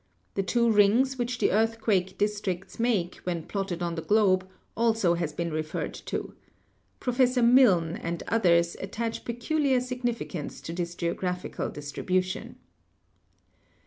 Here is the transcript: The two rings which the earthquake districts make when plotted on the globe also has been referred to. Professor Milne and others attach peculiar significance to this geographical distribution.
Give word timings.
The 0.33 0.41
two 0.41 0.71
rings 0.71 1.19
which 1.19 1.37
the 1.37 1.51
earthquake 1.51 2.17
districts 2.17 2.79
make 2.79 3.17
when 3.17 3.43
plotted 3.43 3.83
on 3.83 3.93
the 3.93 4.01
globe 4.01 4.49
also 4.75 5.13
has 5.13 5.31
been 5.31 5.51
referred 5.51 5.93
to. 5.93 6.33
Professor 6.99 7.43
Milne 7.43 7.97
and 7.97 8.23
others 8.27 8.75
attach 8.81 9.23
peculiar 9.25 9.79
significance 9.79 10.59
to 10.61 10.73
this 10.73 10.95
geographical 10.95 11.69
distribution. 11.69 12.55